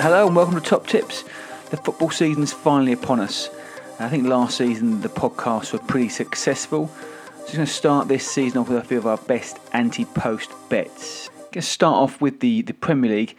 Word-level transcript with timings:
Hello 0.00 0.28
and 0.28 0.36
welcome 0.36 0.54
to 0.54 0.60
Top 0.60 0.86
Tips. 0.86 1.24
The 1.70 1.76
football 1.76 2.10
season's 2.10 2.52
finally 2.52 2.92
upon 2.92 3.18
us. 3.18 3.50
I 3.98 4.08
think 4.08 4.28
last 4.28 4.56
season 4.56 5.00
the 5.00 5.08
podcasts 5.08 5.72
were 5.72 5.80
pretty 5.80 6.08
successful. 6.08 6.86
So 6.86 7.40
we're 7.40 7.54
going 7.54 7.66
to 7.66 7.66
start 7.66 8.06
this 8.06 8.24
season 8.24 8.58
off 8.58 8.68
with 8.68 8.78
a 8.78 8.84
few 8.84 8.98
of 8.98 9.08
our 9.08 9.16
best 9.16 9.58
anti-post 9.72 10.52
bets. 10.68 11.28
I'm 11.30 11.40
going 11.40 11.52
to 11.52 11.62
start 11.62 11.96
off 11.96 12.20
with 12.20 12.38
the, 12.38 12.62
the 12.62 12.74
Premier 12.74 13.10
League. 13.10 13.36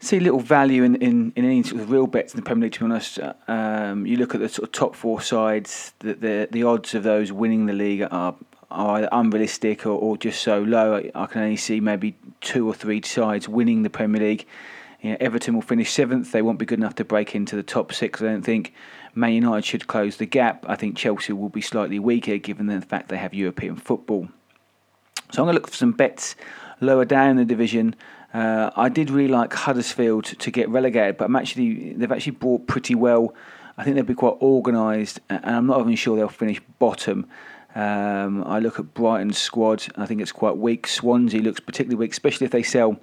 See 0.00 0.18
little 0.18 0.40
value 0.40 0.82
in, 0.82 0.94
in, 0.96 1.34
in 1.36 1.44
any 1.44 1.62
sort 1.62 1.82
of 1.82 1.90
real 1.90 2.06
bets 2.06 2.32
in 2.32 2.40
the 2.40 2.46
Premier 2.46 2.64
League. 2.64 2.72
To 2.72 2.80
be 2.80 2.84
honest, 2.86 3.18
um, 3.46 4.06
you 4.06 4.16
look 4.16 4.34
at 4.34 4.40
the 4.40 4.48
sort 4.48 4.68
of 4.68 4.72
top 4.72 4.94
four 4.94 5.20
sides. 5.20 5.92
The, 5.98 6.14
the 6.14 6.48
the 6.50 6.62
odds 6.62 6.94
of 6.94 7.02
those 7.02 7.32
winning 7.32 7.66
the 7.66 7.74
league 7.74 8.00
are 8.10 8.34
are 8.70 8.96
either 8.96 9.08
unrealistic 9.12 9.84
or, 9.84 9.90
or 9.90 10.16
just 10.16 10.40
so 10.40 10.62
low. 10.62 11.02
I 11.14 11.26
can 11.26 11.42
only 11.42 11.56
see 11.56 11.80
maybe 11.80 12.16
two 12.40 12.66
or 12.66 12.72
three 12.72 13.02
sides 13.02 13.46
winning 13.46 13.82
the 13.82 13.90
Premier 13.90 14.22
League. 14.22 14.46
You 15.06 15.12
know, 15.12 15.18
Everton 15.20 15.54
will 15.54 15.62
finish 15.62 15.92
seventh. 15.92 16.32
They 16.32 16.42
won't 16.42 16.58
be 16.58 16.66
good 16.66 16.80
enough 16.80 16.96
to 16.96 17.04
break 17.04 17.36
into 17.36 17.54
the 17.54 17.62
top 17.62 17.92
six. 17.92 18.20
I 18.20 18.24
don't 18.24 18.42
think. 18.42 18.74
Man 19.14 19.34
United 19.34 19.64
should 19.64 19.86
close 19.86 20.16
the 20.16 20.26
gap. 20.26 20.66
I 20.68 20.74
think 20.74 20.96
Chelsea 20.96 21.32
will 21.32 21.48
be 21.48 21.60
slightly 21.60 22.00
weaker 22.00 22.38
given 22.38 22.66
the 22.66 22.80
fact 22.80 23.08
they 23.08 23.16
have 23.16 23.32
European 23.32 23.76
football. 23.76 24.28
So 25.30 25.42
I'm 25.42 25.46
going 25.46 25.54
to 25.54 25.60
look 25.60 25.68
for 25.68 25.76
some 25.76 25.92
bets 25.92 26.34
lower 26.80 27.04
down 27.04 27.36
the 27.36 27.44
division. 27.44 27.94
Uh, 28.34 28.70
I 28.74 28.88
did 28.88 29.10
really 29.10 29.28
like 29.28 29.54
Huddersfield 29.54 30.24
to 30.24 30.50
get 30.50 30.68
relegated, 30.70 31.18
but 31.18 31.26
I'm 31.26 31.36
actually 31.36 31.92
they've 31.92 32.10
actually 32.10 32.32
bought 32.32 32.66
pretty 32.66 32.96
well. 32.96 33.32
I 33.78 33.84
think 33.84 33.94
they'll 33.94 34.04
be 34.04 34.14
quite 34.14 34.36
organised, 34.42 35.20
and 35.30 35.44
I'm 35.44 35.66
not 35.68 35.82
even 35.82 35.94
sure 35.94 36.16
they'll 36.16 36.28
finish 36.28 36.60
bottom. 36.80 37.28
Um, 37.76 38.42
I 38.42 38.58
look 38.58 38.80
at 38.80 38.92
Brighton's 38.92 39.38
squad. 39.38 39.86
I 39.96 40.06
think 40.06 40.20
it's 40.20 40.32
quite 40.32 40.56
weak. 40.56 40.88
Swansea 40.88 41.42
looks 41.42 41.60
particularly 41.60 41.94
weak, 41.94 42.10
especially 42.10 42.46
if 42.46 42.50
they 42.50 42.64
sell 42.64 42.98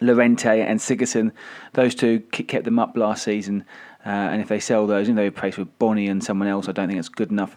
Llorente 0.00 0.60
and 0.60 0.80
Sigurdsson. 0.80 1.32
Those 1.72 1.94
two 1.94 2.20
kept 2.20 2.64
them 2.64 2.78
up 2.78 2.96
last 2.96 3.24
season, 3.24 3.64
uh, 4.04 4.08
and 4.08 4.40
if 4.40 4.48
they 4.48 4.60
sell 4.60 4.86
those, 4.86 5.08
you 5.08 5.14
know, 5.14 5.22
they 5.22 5.28
replace 5.28 5.56
with 5.56 5.78
Bony 5.78 6.08
and 6.08 6.22
someone 6.22 6.48
else, 6.48 6.68
I 6.68 6.72
don't 6.72 6.88
think 6.88 6.98
it's 6.98 7.08
good 7.08 7.30
enough. 7.30 7.56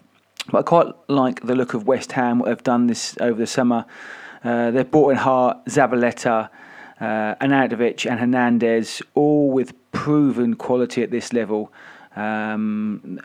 But 0.50 0.58
I 0.58 0.62
quite 0.62 0.86
like 1.08 1.42
the 1.46 1.54
look 1.54 1.74
of 1.74 1.86
West 1.86 2.12
Ham, 2.12 2.38
what 2.38 2.46
they've 2.46 2.62
done 2.62 2.86
this 2.86 3.16
over 3.20 3.38
the 3.38 3.46
summer. 3.46 3.84
Uh, 4.42 4.70
they've 4.70 4.90
brought 4.90 5.10
in 5.10 5.16
Hart, 5.16 5.64
Zabaleta, 5.66 6.48
uh, 7.00 7.34
Arnautovic, 7.40 8.10
and 8.10 8.18
Hernandez, 8.18 9.02
all 9.14 9.50
with 9.50 9.74
proven 9.92 10.54
quality 10.54 11.02
at 11.02 11.10
this 11.10 11.32
level. 11.32 11.72
Um, 12.16 13.20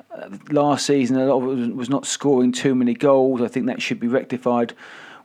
last 0.51 0.85
season, 0.85 1.17
a 1.17 1.25
lot 1.25 1.47
of 1.47 1.59
it 1.59 1.75
was 1.75 1.89
not 1.89 2.05
scoring 2.05 2.51
too 2.51 2.75
many 2.75 2.93
goals. 2.93 3.41
I 3.41 3.47
think 3.47 3.67
that 3.67 3.81
should 3.81 3.99
be 3.99 4.07
rectified 4.07 4.73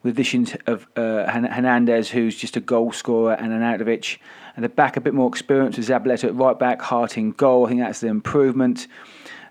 with 0.08 0.16
additions 0.16 0.56
of 0.66 0.86
uh, 0.96 1.30
Hernandez, 1.30 2.08
who's 2.08 2.34
just 2.34 2.56
a 2.56 2.60
goal 2.60 2.92
scorer, 2.92 3.34
and 3.34 3.52
Arnautovic. 3.52 4.16
And 4.56 4.64
the 4.64 4.70
back, 4.70 4.96
a 4.96 5.00
bit 5.02 5.12
more 5.12 5.28
experience 5.28 5.76
with 5.76 5.86
Zabaleta 5.86 6.24
at 6.24 6.34
right 6.34 6.58
back, 6.58 6.80
Harting 6.80 7.32
goal. 7.32 7.66
I 7.66 7.68
think 7.68 7.80
that's 7.80 8.00
the 8.00 8.08
improvement. 8.08 8.86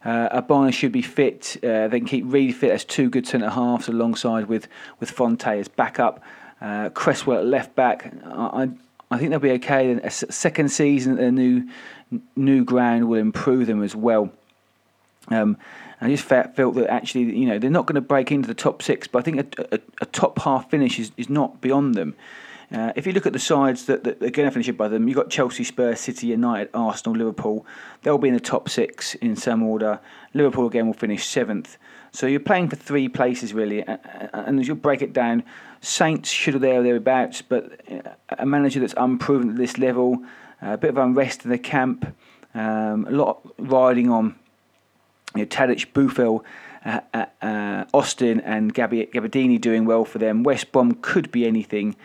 Uh, 0.03 0.41
Ogbonna 0.41 0.73
should 0.73 0.91
be 0.91 1.03
fit. 1.03 1.57
Uh, 1.63 1.87
they 1.87 1.99
can 1.99 2.07
keep 2.07 2.23
Reid 2.27 2.55
fit 2.55 2.71
as 2.71 2.83
two 2.83 3.09
good 3.09 3.27
centre 3.27 3.49
halves 3.49 3.87
alongside 3.87 4.47
with 4.47 4.67
with 4.99 5.11
Fonte 5.11 5.47
as 5.47 5.67
backup. 5.67 6.23
Uh, 6.59 6.89
Cresswell 6.89 7.37
at 7.37 7.45
left 7.45 7.75
back. 7.75 8.11
I, 8.25 8.69
I 9.11 9.17
think 9.19 9.29
they'll 9.29 9.39
be 9.39 9.51
okay. 9.51 9.91
A 9.91 10.09
second 10.09 10.69
season, 10.69 11.19
a 11.19 11.31
new 11.31 11.69
new 12.35 12.65
ground 12.65 13.07
will 13.07 13.19
improve 13.19 13.67
them 13.67 13.83
as 13.83 13.95
well. 13.95 14.31
Um, 15.27 15.57
I 15.99 16.09
just 16.09 16.23
felt 16.23 16.55
that 16.55 16.87
actually, 16.89 17.23
you 17.35 17.47
know, 17.47 17.57
they're 17.57 17.69
not 17.69 17.87
going 17.87 17.95
to 17.95 18.01
break 18.01 18.31
into 18.31 18.47
the 18.47 18.53
top 18.53 18.83
six, 18.83 19.07
but 19.07 19.19
I 19.19 19.21
think 19.23 19.57
a, 19.57 19.75
a, 19.75 19.79
a 20.01 20.05
top 20.05 20.39
half 20.39 20.69
finish 20.69 20.99
is, 20.99 21.11
is 21.17 21.29
not 21.29 21.59
beyond 21.59 21.95
them. 21.95 22.15
Uh, 22.71 22.91
if 22.95 23.07
you 23.07 23.13
look 23.13 23.25
at 23.25 23.33
the 23.33 23.39
sides 23.39 23.85
that, 23.85 24.03
that 24.03 24.21
are 24.21 24.29
going 24.29 24.47
to 24.47 24.51
finish 24.51 24.67
above 24.67 24.91
them, 24.91 25.07
you've 25.07 25.15
got 25.15 25.29
Chelsea, 25.29 25.63
Spurs, 25.63 26.01
City, 26.01 26.27
United, 26.27 26.69
Arsenal, 26.73 27.17
Liverpool. 27.17 27.65
They'll 28.03 28.17
be 28.17 28.27
in 28.27 28.33
the 28.33 28.39
top 28.41 28.67
six 28.67 29.15
in 29.15 29.35
some 29.37 29.63
order. 29.63 29.99
Liverpool 30.33 30.67
again 30.67 30.85
will 30.85 30.93
finish 30.93 31.25
seventh. 31.25 31.77
So 32.11 32.27
you're 32.27 32.41
playing 32.41 32.69
for 32.69 32.75
three 32.75 33.07
places 33.07 33.53
really, 33.53 33.83
and 33.87 34.59
as 34.59 34.67
you 34.67 34.75
break 34.75 35.01
it 35.01 35.13
down, 35.13 35.43
Saints 35.81 36.29
should 36.29 36.55
have 36.55 36.61
there 36.61 36.79
or 36.79 36.83
thereabouts, 36.83 37.41
but 37.41 37.79
a 38.37 38.45
manager 38.45 38.79
that's 38.79 38.95
unproven 38.97 39.51
at 39.51 39.55
this 39.55 39.77
level, 39.77 40.23
a 40.61 40.77
bit 40.77 40.89
of 40.89 40.97
unrest 40.97 41.45
in 41.45 41.51
the 41.51 41.57
camp, 41.57 42.15
um, 42.53 43.05
a 43.07 43.11
lot 43.11 43.41
riding 43.59 44.09
on 44.09 44.35
you 45.35 45.41
know, 45.41 45.45
Tadic, 45.45 46.43
uh, 46.85 46.99
uh, 47.13 47.25
uh, 47.41 47.85
Austin, 47.93 48.39
and 48.41 48.73
Gabbi- 48.73 49.11
Gabbiadini 49.11 49.59
doing 49.59 49.85
well 49.85 50.05
for 50.05 50.19
them. 50.19 50.43
West 50.43 50.71
Brom 50.71 50.93
could 51.01 51.31
be 51.31 51.45
anything. 51.45 51.95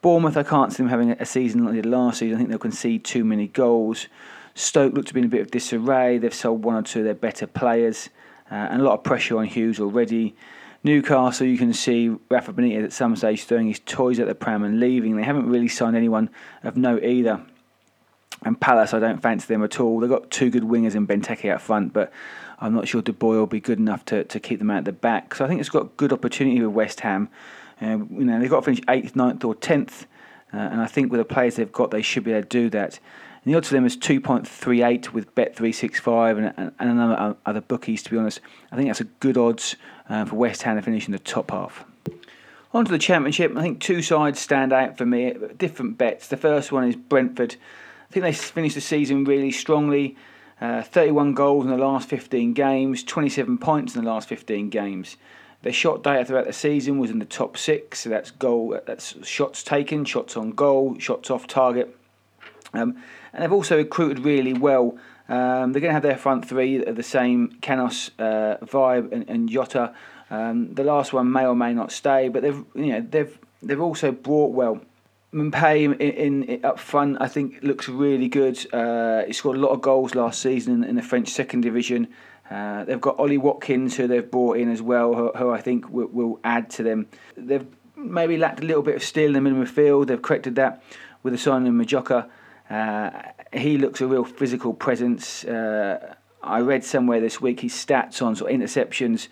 Bournemouth, 0.00 0.36
I 0.36 0.42
can't 0.42 0.72
see 0.72 0.78
them 0.78 0.88
having 0.88 1.10
a 1.12 1.24
season 1.24 1.64
like 1.64 1.74
they 1.74 1.82
did 1.82 1.90
last 1.90 2.18
season. 2.18 2.34
I 2.34 2.38
think 2.38 2.50
they'll 2.50 2.58
concede 2.58 3.04
too 3.04 3.24
many 3.24 3.46
goals. 3.48 4.08
Stoke 4.54 4.94
look 4.94 5.06
to 5.06 5.14
be 5.14 5.20
in 5.20 5.26
a 5.26 5.28
bit 5.28 5.40
of 5.40 5.50
disarray. 5.50 6.18
They've 6.18 6.34
sold 6.34 6.64
one 6.64 6.76
or 6.76 6.82
two 6.82 7.00
of 7.00 7.04
their 7.04 7.14
better 7.14 7.46
players, 7.46 8.10
uh, 8.50 8.54
and 8.54 8.82
a 8.82 8.84
lot 8.84 8.94
of 8.94 9.04
pressure 9.04 9.38
on 9.38 9.46
Hughes 9.46 9.80
already. 9.80 10.34
Newcastle, 10.84 11.46
you 11.46 11.56
can 11.56 11.72
see 11.72 12.16
Rafa 12.28 12.52
Benitez 12.52 12.84
at 12.84 12.92
some 12.92 13.14
stage 13.14 13.44
throwing 13.44 13.68
his 13.68 13.78
toys 13.80 14.18
at 14.18 14.26
the 14.26 14.34
pram 14.34 14.64
and 14.64 14.80
leaving. 14.80 15.16
They 15.16 15.22
haven't 15.22 15.48
really 15.48 15.68
signed 15.68 15.96
anyone 15.96 16.28
of 16.64 16.76
note 16.76 17.04
either. 17.04 17.40
And 18.44 18.60
Palace, 18.60 18.92
I 18.92 18.98
don't 18.98 19.22
fancy 19.22 19.46
them 19.46 19.62
at 19.62 19.78
all. 19.78 20.00
They've 20.00 20.10
got 20.10 20.30
two 20.30 20.50
good 20.50 20.64
wingers 20.64 20.96
in 20.96 21.06
Benteke 21.06 21.54
up 21.54 21.60
front, 21.60 21.92
but 21.92 22.12
I'm 22.62 22.74
not 22.74 22.86
sure 22.86 23.02
De 23.02 23.12
will 23.12 23.46
be 23.46 23.60
good 23.60 23.78
enough 23.78 24.04
to, 24.06 24.22
to 24.24 24.38
keep 24.38 24.60
them 24.60 24.70
out 24.70 24.84
the 24.84 24.92
back. 24.92 25.34
So 25.34 25.44
I 25.44 25.48
think 25.48 25.60
it's 25.60 25.68
got 25.68 25.96
good 25.96 26.12
opportunity 26.12 26.60
with 26.60 26.74
West 26.74 27.00
Ham. 27.00 27.28
Uh, 27.80 27.98
you 27.98 28.24
know, 28.24 28.38
they've 28.38 28.48
got 28.48 28.60
to 28.60 28.62
finish 28.62 28.80
eighth, 28.88 29.14
9th, 29.14 29.44
or 29.44 29.56
tenth, 29.56 30.06
uh, 30.54 30.58
and 30.58 30.80
I 30.80 30.86
think 30.86 31.10
with 31.10 31.18
the 31.18 31.24
players 31.24 31.56
they've 31.56 31.72
got, 31.72 31.90
they 31.90 32.02
should 32.02 32.22
be 32.22 32.30
able 32.30 32.42
to 32.42 32.48
do 32.48 32.70
that. 32.70 33.00
And 33.44 33.52
the 33.52 33.56
odds 33.56 33.68
for 33.68 33.74
them 33.74 33.84
is 33.84 33.96
2.38 33.96 35.08
with 35.12 35.34
Bet365 35.34 36.38
and, 36.38 36.54
and, 36.56 36.72
and 36.78 36.90
another 36.90 37.36
other 37.44 37.60
bookies. 37.60 38.04
To 38.04 38.10
be 38.10 38.18
honest, 38.18 38.40
I 38.70 38.76
think 38.76 38.88
that's 38.88 39.00
a 39.00 39.04
good 39.04 39.36
odds 39.36 39.74
uh, 40.08 40.24
for 40.24 40.36
West 40.36 40.62
Ham 40.62 40.76
to 40.76 40.82
finish 40.82 41.06
in 41.06 41.12
the 41.12 41.18
top 41.18 41.50
half. 41.50 41.84
On 42.72 42.84
to 42.84 42.92
the 42.92 42.98
Championship, 42.98 43.56
I 43.56 43.62
think 43.62 43.80
two 43.80 44.00
sides 44.00 44.38
stand 44.38 44.72
out 44.72 44.96
for 44.96 45.04
me. 45.04 45.34
Different 45.58 45.98
bets. 45.98 46.28
The 46.28 46.36
first 46.36 46.70
one 46.70 46.84
is 46.84 46.94
Brentford. 46.94 47.56
I 48.08 48.12
think 48.12 48.22
they 48.22 48.32
finished 48.32 48.76
the 48.76 48.80
season 48.80 49.24
really 49.24 49.50
strongly. 49.50 50.16
Uh, 50.62 50.80
31 50.80 51.34
goals 51.34 51.64
in 51.64 51.72
the 51.72 51.76
last 51.76 52.08
15 52.08 52.52
games, 52.52 53.02
27 53.02 53.58
points 53.58 53.96
in 53.96 54.04
the 54.04 54.08
last 54.08 54.28
15 54.28 54.70
games. 54.70 55.16
Their 55.62 55.72
shot 55.72 56.04
data 56.04 56.24
throughout 56.24 56.46
the 56.46 56.52
season 56.52 57.00
was 57.00 57.10
in 57.10 57.18
the 57.18 57.24
top 57.24 57.56
six, 57.56 57.98
so 57.98 58.10
that's 58.10 58.30
goal, 58.30 58.78
that's 58.86 59.26
shots 59.26 59.64
taken, 59.64 60.04
shots 60.04 60.36
on 60.36 60.52
goal, 60.52 60.96
shots 61.00 61.32
off 61.32 61.48
target. 61.48 61.98
Um, 62.72 62.96
and 63.32 63.42
they've 63.42 63.52
also 63.52 63.76
recruited 63.76 64.20
really 64.20 64.52
well. 64.52 64.96
Um, 65.28 65.72
they're 65.72 65.80
going 65.80 65.90
to 65.90 65.94
have 65.94 66.04
their 66.04 66.16
front 66.16 66.48
three 66.48 66.84
of 66.84 66.94
the 66.94 67.02
same 67.02 67.58
Canos, 67.60 68.12
uh, 68.20 68.58
Vibe, 68.62 69.10
and, 69.10 69.28
and 69.28 69.48
Jota. 69.48 69.92
Um, 70.30 70.74
the 70.74 70.84
last 70.84 71.12
one 71.12 71.32
may 71.32 71.44
or 71.44 71.56
may 71.56 71.74
not 71.74 71.90
stay, 71.90 72.28
but 72.28 72.42
they've 72.42 72.64
you 72.76 72.86
know 72.86 73.00
they've 73.00 73.36
they've 73.64 73.80
also 73.80 74.12
brought 74.12 74.52
well. 74.52 74.80
Maupay 75.32 75.84
in, 75.84 75.94
in, 75.94 76.42
in, 76.44 76.64
up 76.64 76.78
front, 76.78 77.16
I 77.20 77.28
think, 77.28 77.62
looks 77.62 77.88
really 77.88 78.28
good. 78.28 78.58
Uh, 78.72 79.24
he 79.24 79.32
scored 79.32 79.56
a 79.56 79.60
lot 79.60 79.70
of 79.70 79.80
goals 79.80 80.14
last 80.14 80.42
season 80.42 80.82
in, 80.82 80.90
in 80.90 80.96
the 80.96 81.02
French 81.02 81.28
second 81.28 81.62
division. 81.62 82.08
Uh, 82.50 82.84
they've 82.84 83.00
got 83.00 83.18
Ollie 83.18 83.38
Watkins, 83.38 83.96
who 83.96 84.06
they've 84.06 84.30
brought 84.30 84.58
in 84.58 84.70
as 84.70 84.82
well, 84.82 85.14
who, 85.14 85.32
who 85.32 85.50
I 85.50 85.60
think 85.60 85.88
will, 85.88 86.08
will, 86.08 86.40
add 86.44 86.68
to 86.70 86.82
them. 86.82 87.06
They've 87.36 87.66
maybe 87.96 88.36
lacked 88.36 88.60
a 88.60 88.64
little 88.64 88.82
bit 88.82 88.94
of 88.96 89.02
steel 89.02 89.28
in 89.28 89.32
the 89.32 89.40
middle 89.40 89.62
of 89.62 89.68
the 89.68 89.72
field. 89.72 90.08
They've 90.08 90.20
corrected 90.20 90.56
that 90.56 90.82
with 91.22 91.32
the 91.32 91.38
signing 91.38 91.68
of 91.68 91.74
Mokotjo. 91.74 92.28
Uh, 92.68 93.10
he 93.52 93.78
looks 93.78 94.00
a 94.00 94.06
real 94.06 94.24
physical 94.24 94.74
presence. 94.74 95.44
Uh, 95.44 96.14
I 96.42 96.60
read 96.60 96.84
somewhere 96.84 97.20
this 97.20 97.40
week 97.40 97.60
his 97.60 97.72
stats 97.72 98.20
on 98.20 98.34
sort 98.36 98.52
of 98.52 98.60
interceptions, 98.60 99.28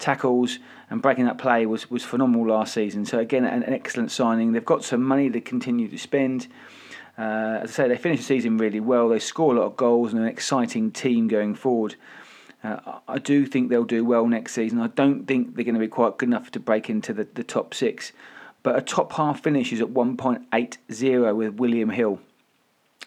tackles, 0.00 0.58
and 0.88 1.00
breaking 1.00 1.26
that 1.26 1.38
play 1.38 1.66
was, 1.66 1.90
was 1.90 2.02
phenomenal 2.04 2.48
last 2.48 2.74
season. 2.74 3.04
So 3.04 3.18
again, 3.18 3.44
an, 3.44 3.62
an 3.62 3.72
excellent 3.72 4.10
signing. 4.10 4.52
They've 4.52 4.64
got 4.64 4.82
some 4.82 5.02
money 5.02 5.30
to 5.30 5.40
continue 5.40 5.88
to 5.88 5.98
spend. 5.98 6.48
Uh, 7.16 7.60
as 7.62 7.70
I 7.70 7.74
say, 7.74 7.88
they 7.88 7.96
finished 7.96 8.22
the 8.22 8.26
season 8.26 8.56
really 8.56 8.80
well. 8.80 9.08
They 9.08 9.18
score 9.18 9.54
a 9.54 9.58
lot 9.58 9.66
of 9.66 9.76
goals 9.76 10.12
and 10.12 10.22
an 10.22 10.28
exciting 10.28 10.90
team 10.90 11.28
going 11.28 11.54
forward. 11.54 11.96
Uh, 12.64 12.98
I 13.08 13.18
do 13.18 13.46
think 13.46 13.68
they'll 13.68 13.84
do 13.84 14.04
well 14.04 14.26
next 14.26 14.54
season. 14.54 14.80
I 14.80 14.88
don't 14.88 15.26
think 15.26 15.54
they're 15.54 15.64
going 15.64 15.74
to 15.74 15.80
be 15.80 15.88
quite 15.88 16.18
good 16.18 16.28
enough 16.28 16.50
to 16.52 16.60
break 16.60 16.90
into 16.90 17.12
the, 17.12 17.26
the 17.34 17.44
top 17.44 17.74
six. 17.74 18.12
But 18.62 18.76
a 18.76 18.82
top 18.82 19.12
half 19.12 19.42
finish 19.42 19.72
is 19.72 19.80
at 19.80 19.88
1.80 19.88 21.36
with 21.36 21.54
William 21.54 21.90
Hill. 21.90 22.20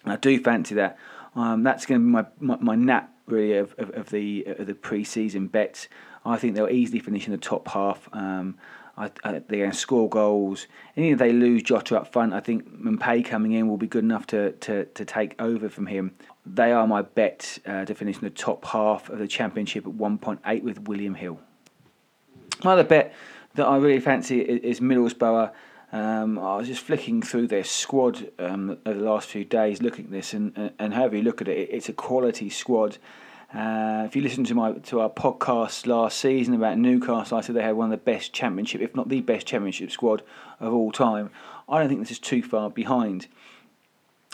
I 0.05 0.15
do 0.15 0.41
fancy 0.41 0.75
that. 0.75 0.97
Um, 1.35 1.63
that's 1.63 1.85
going 1.85 2.01
to 2.01 2.05
be 2.05 2.11
my, 2.11 2.25
my, 2.39 2.57
my 2.59 2.75
nap 2.75 3.13
really 3.25 3.57
of, 3.57 3.73
of, 3.77 3.89
of 3.91 4.09
the 4.09 4.43
of 4.45 4.67
the 4.67 4.75
pre-season 4.75 5.47
bets. 5.47 5.87
I 6.25 6.37
think 6.37 6.55
they'll 6.55 6.69
easily 6.69 6.99
finish 6.99 7.25
in 7.25 7.31
the 7.31 7.37
top 7.37 7.67
half. 7.67 8.07
Um, 8.13 8.57
I, 8.97 9.05
I, 9.23 9.31
they're 9.31 9.59
going 9.59 9.71
to 9.71 9.77
score 9.77 10.07
goals. 10.07 10.67
And 10.95 11.05
if 11.05 11.17
they 11.17 11.33
lose 11.33 11.63
Jota 11.63 11.99
up 11.99 12.11
front, 12.11 12.33
I 12.33 12.39
think 12.39 12.69
Maupay 12.69 13.25
coming 13.25 13.53
in 13.53 13.67
will 13.67 13.77
be 13.77 13.87
good 13.87 14.03
enough 14.03 14.27
to, 14.27 14.51
to, 14.51 14.85
to 14.85 15.05
take 15.05 15.41
over 15.41 15.67
from 15.67 15.87
him. 15.87 16.15
They 16.45 16.71
are 16.71 16.85
my 16.85 17.01
bet 17.01 17.57
uh, 17.65 17.85
to 17.85 17.95
finish 17.95 18.17
in 18.17 18.21
the 18.21 18.29
top 18.29 18.63
half 18.65 19.09
of 19.09 19.19
the 19.19 19.27
championship 19.27 19.87
at 19.87 19.93
1.8 19.93 20.63
with 20.63 20.87
William 20.87 21.15
Hill. 21.15 21.39
My 22.63 22.73
other 22.73 22.83
bet 22.83 23.13
that 23.55 23.65
I 23.65 23.77
really 23.77 23.99
fancy 23.99 24.41
is, 24.41 24.77
is 24.77 24.79
Middlesbrough. 24.79 25.51
Um, 25.91 26.39
I 26.39 26.57
was 26.57 26.67
just 26.67 26.81
flicking 26.81 27.21
through 27.21 27.47
their 27.47 27.63
squad 27.63 28.31
um, 28.39 28.77
over 28.85 28.97
the 28.97 29.05
last 29.05 29.27
few 29.29 29.45
days, 29.45 29.81
looking 29.81 30.05
at 30.05 30.11
this, 30.11 30.33
and, 30.33 30.51
and, 30.55 30.71
and 30.79 30.93
however 30.93 31.17
you 31.17 31.21
look 31.21 31.41
at 31.41 31.47
it, 31.47 31.69
it's 31.71 31.87
a 31.87 31.93
quality 31.93 32.49
squad. 32.49 32.97
Uh, 33.53 34.03
if 34.05 34.15
you 34.15 34.21
listen 34.23 34.43
to 34.43 34.55
my 34.55 34.71
to 34.71 34.99
our 34.99 35.09
podcast 35.09 35.85
last 35.85 36.17
season 36.17 36.55
about 36.55 36.79
Newcastle, 36.79 37.37
I 37.37 37.41
said 37.41 37.55
they 37.55 37.61
had 37.61 37.75
one 37.75 37.91
of 37.93 37.99
the 37.99 38.03
best 38.03 38.33
championship, 38.33 38.81
if 38.81 38.95
not 38.95 39.09
the 39.09 39.21
best 39.21 39.45
championship 39.45 39.91
squad 39.91 40.23
of 40.59 40.73
all 40.73 40.91
time. 40.91 41.29
I 41.69 41.79
don't 41.79 41.87
think 41.87 41.99
this 41.99 42.09
is 42.09 42.19
too 42.19 42.41
far 42.41 42.71
behind. 42.71 43.27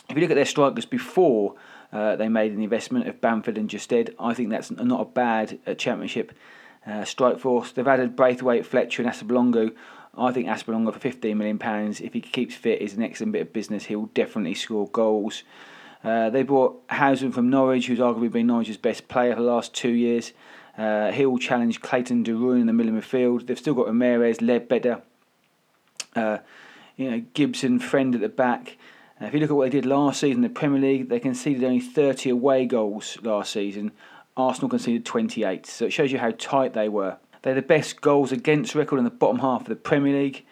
If 0.10 0.16
you 0.16 0.22
look 0.22 0.32
at 0.32 0.36
their 0.36 0.46
strikers 0.46 0.86
before 0.86 1.56
uh, 1.92 2.16
they 2.16 2.30
made 2.30 2.54
an 2.54 2.62
investment 2.62 3.08
of 3.08 3.20
Bamford 3.20 3.58
and 3.58 3.70
Gestede, 3.70 4.16
I 4.20 4.34
think 4.34 4.50
that's 4.50 4.72
not 4.72 5.02
a 5.02 5.06
bad 5.06 5.60
uh, 5.68 5.74
championship 5.74 6.32
uh, 6.88 7.04
strike 7.04 7.40
force. 7.40 7.74
They've 7.74 7.88
added 7.88 8.16
Braithwaite, 8.16 8.66
Fletcher, 8.66 9.04
and 9.04 9.12
Assombalonga. 9.12 9.76
I 10.18 10.32
think 10.32 10.48
Assombalonga 10.48 10.94
for 10.94 11.00
£15 11.00 11.36
million, 11.36 11.60
if 12.02 12.14
he 12.14 12.22
keeps 12.22 12.56
fit, 12.56 12.82
is 12.82 12.94
an 12.94 13.04
excellent 13.04 13.34
bit 13.34 13.42
of 13.42 13.54
business. 13.54 13.86
He'll 13.86 14.08
definitely 14.08 14.56
score 14.56 14.88
goals. 14.88 15.44
Uh, 16.04 16.30
they 16.30 16.44
brought 16.44 16.82
Howson 16.88 17.32
from 17.32 17.50
Norwich, 17.50 17.88
who's 17.88 18.00
arguably 18.00 18.32
been 18.32 18.48
Norwich's 18.48 18.78
best 18.78 19.08
player 19.08 19.36
for 19.36 19.42
the 19.42 19.48
last 19.48 19.74
two 19.74 19.92
years. 19.92 20.32
Uh, 20.78 21.12
he'll 21.12 21.38
challenge 21.38 21.82
Clayton 21.82 22.24
De 22.24 22.32
Bruyne 22.32 22.62
in 22.62 22.68
the 22.68 22.74
middle 22.74 22.96
of 22.96 23.02
the 23.02 23.18
midfield. 23.18 23.48
They've 23.48 23.60
still 23.60 23.74
got 23.74 23.88
Ramirez, 23.88 24.38
Leadbitter, 24.38 25.02
uh, 26.16 26.38
you 26.96 27.12
know, 27.12 27.24
Gibson, 27.34 27.80
Friend 27.80 28.16
at 28.16 28.22
the 28.22 28.30
back. 28.30 28.78
Uh, 29.22 29.26
if 29.26 29.34
you 29.34 29.42
look 29.42 29.50
at 29.50 29.56
what 29.56 29.66
they 29.66 29.78
did 29.82 29.86
last 29.86 30.22
season 30.22 30.44
in 30.44 30.54
the 30.54 30.58
Premier 30.58 30.80
League, 30.80 31.10
they 31.10 31.20
conceded 31.20 31.66
only 31.66 31.82
30 31.82 32.30
away 32.30 32.66
goals 32.66 33.18
last 33.22 33.52
season. 33.52 33.92
Arsenal 34.38 34.70
conceded 34.70 35.06
28, 35.06 35.66
so 35.66 35.86
it 35.86 35.92
shows 35.92 36.14
you 36.14 36.20
how 36.20 36.32
tight 36.32 36.74
they 36.74 36.88
were. 36.88 37.18
They're 37.42 37.56
the 37.56 37.62
best 37.62 38.00
goals 38.00 38.32
against 38.32 38.74
record 38.74 39.00
in 39.00 39.04
the 39.04 39.10
bottom 39.10 39.40
half 39.40 39.62
of 39.62 39.68
the 39.68 39.76
Premier 39.76 40.14
League. 40.14 40.46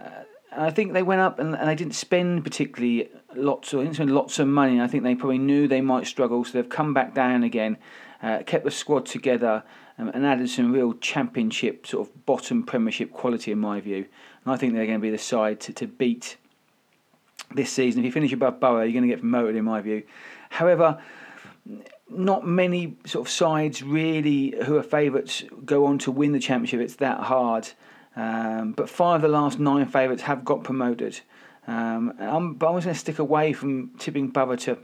Uh, 0.00 0.22
I 0.56 0.70
think 0.70 0.92
they 0.92 1.02
went 1.02 1.20
up 1.20 1.40
and, 1.40 1.56
and 1.56 1.68
they 1.68 1.74
didn't 1.74 1.94
spend 1.94 2.44
particularly 2.44 3.08
lots 3.36 3.72
of 3.72 3.98
lots 3.98 4.38
of 4.38 4.48
money. 4.48 4.80
I 4.80 4.86
think 4.86 5.02
they 5.02 5.14
probably 5.14 5.38
knew 5.38 5.68
they 5.68 5.80
might 5.80 6.06
struggle, 6.06 6.44
so 6.44 6.52
they've 6.52 6.68
come 6.68 6.94
back 6.94 7.14
down 7.14 7.42
again, 7.42 7.76
uh, 8.22 8.42
kept 8.44 8.64
the 8.64 8.70
squad 8.70 9.06
together, 9.06 9.62
um, 9.98 10.08
and 10.08 10.26
added 10.26 10.48
some 10.50 10.72
real 10.72 10.94
championship 10.94 11.86
sort 11.86 12.08
of 12.08 12.26
bottom 12.26 12.62
Premiership 12.62 13.12
quality 13.12 13.52
in 13.52 13.58
my 13.58 13.80
view. 13.80 14.06
And 14.44 14.54
I 14.54 14.56
think 14.56 14.74
they're 14.74 14.86
going 14.86 14.98
to 14.98 15.02
be 15.02 15.10
the 15.10 15.18
side 15.18 15.60
to, 15.60 15.72
to 15.74 15.86
beat 15.86 16.36
this 17.54 17.70
season. 17.70 18.00
If 18.00 18.06
you 18.06 18.12
finish 18.12 18.32
above 18.32 18.60
Borough, 18.60 18.82
you're 18.82 18.92
going 18.92 19.02
to 19.02 19.08
get 19.08 19.20
promoted 19.20 19.56
in 19.56 19.64
my 19.64 19.80
view. 19.80 20.02
However, 20.50 20.98
not 22.10 22.46
many 22.46 22.96
sort 23.06 23.26
of 23.26 23.32
sides 23.32 23.82
really 23.82 24.54
who 24.64 24.76
are 24.76 24.82
favourites 24.82 25.44
go 25.64 25.86
on 25.86 25.98
to 25.98 26.10
win 26.10 26.32
the 26.32 26.38
championship. 26.38 26.80
It's 26.80 26.96
that 26.96 27.20
hard. 27.20 27.68
Um, 28.16 28.72
but 28.72 28.88
five 28.88 29.16
of 29.16 29.22
the 29.22 29.28
last 29.28 29.58
nine 29.58 29.86
favourites 29.86 30.22
have 30.22 30.44
got 30.44 30.62
promoted. 30.62 31.20
Um, 31.66 32.14
I'm, 32.18 32.54
but 32.54 32.68
I 32.68 32.70
going 32.72 32.82
to 32.82 32.94
stick 32.94 33.18
away 33.18 33.52
from 33.52 33.90
tipping 33.98 34.28
Borough 34.28 34.56
to, 34.56 34.78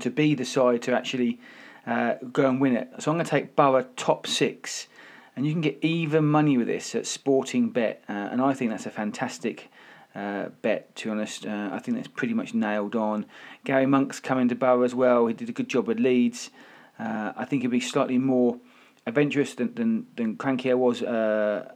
to 0.00 0.10
be 0.10 0.34
the 0.34 0.44
side 0.44 0.82
to 0.82 0.94
actually 0.94 1.40
uh, 1.86 2.14
go 2.32 2.48
and 2.48 2.60
win 2.60 2.76
it. 2.76 2.88
So 2.98 3.10
I'm 3.10 3.16
going 3.16 3.24
to 3.24 3.30
take 3.30 3.56
Borough 3.56 3.86
top 3.96 4.26
six. 4.26 4.88
And 5.34 5.46
you 5.46 5.52
can 5.52 5.62
get 5.62 5.78
even 5.82 6.26
money 6.26 6.58
with 6.58 6.66
this 6.66 6.94
at 6.94 7.06
Sporting 7.06 7.70
Bet. 7.70 8.04
Uh, 8.08 8.12
and 8.12 8.42
I 8.42 8.52
think 8.52 8.70
that's 8.70 8.84
a 8.84 8.90
fantastic 8.90 9.70
uh, 10.14 10.50
bet, 10.60 10.94
to 10.96 11.04
be 11.04 11.10
honest. 11.10 11.46
Uh, 11.46 11.70
I 11.72 11.78
think 11.78 11.96
that's 11.96 12.08
pretty 12.08 12.34
much 12.34 12.52
nailed 12.52 12.94
on. 12.94 13.24
Garry 13.64 13.86
Monk's 13.86 14.20
coming 14.20 14.48
to 14.48 14.54
Borough 14.54 14.82
as 14.82 14.94
well. 14.94 15.26
He 15.26 15.34
did 15.34 15.48
a 15.48 15.52
good 15.52 15.68
job 15.68 15.88
at 15.88 15.98
Leeds. 15.98 16.50
Uh, 16.98 17.32
I 17.34 17.46
think 17.46 17.62
he'll 17.62 17.70
be 17.70 17.80
slightly 17.80 18.18
more 18.18 18.58
adventurous 19.06 19.54
than, 19.54 19.74
than, 19.74 20.06
than 20.16 20.36
Karanka 20.36 20.76
was 20.76 21.02
uh, 21.02 21.72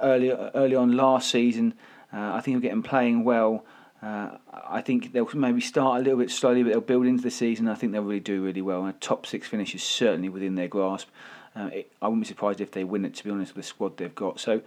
early 0.00 0.30
early 0.30 0.74
on 0.74 0.96
last 0.96 1.30
season. 1.30 1.74
Uh, 2.12 2.34
I 2.34 2.40
think 2.40 2.54
he'll 2.54 2.60
get 2.60 2.72
him 2.72 2.82
playing 2.82 3.24
well. 3.24 3.64
Uh, 4.02 4.36
I 4.68 4.82
think 4.82 5.12
they'll 5.12 5.28
maybe 5.34 5.60
start 5.60 6.00
a 6.00 6.04
little 6.04 6.18
bit 6.18 6.30
slowly, 6.30 6.62
but 6.62 6.70
they'll 6.70 6.80
build 6.80 7.06
into 7.06 7.22
the 7.22 7.30
season. 7.30 7.66
I 7.68 7.74
think 7.74 7.92
they'll 7.92 8.02
really 8.02 8.20
do 8.20 8.44
really 8.44 8.62
well. 8.62 8.84
And 8.84 8.90
a 8.90 8.98
top 8.98 9.26
six 9.26 9.48
finish 9.48 9.74
is 9.74 9.82
certainly 9.82 10.28
within 10.28 10.54
their 10.54 10.68
grasp. 10.68 11.08
Uh, 11.56 11.70
it, 11.72 11.92
I 12.02 12.08
wouldn't 12.08 12.24
be 12.24 12.28
surprised 12.28 12.60
if 12.60 12.70
they 12.70 12.84
win 12.84 13.04
it, 13.04 13.14
to 13.14 13.24
be 13.24 13.30
honest, 13.30 13.56
with 13.56 13.64
the 13.64 13.68
squad 13.68 13.96
they've 13.96 14.14
got. 14.14 14.38
So, 14.38 14.60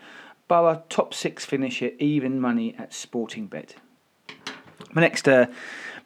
Borough 0.47 0.83
top 0.89 1.13
six 1.13 1.45
finisher, 1.45 1.91
even 1.99 2.41
money 2.41 2.75
at 2.77 2.91
Sporting 2.93 3.45
Bet. 3.45 3.75
My 4.93 5.01
next 5.01 5.27
uh, 5.27 5.45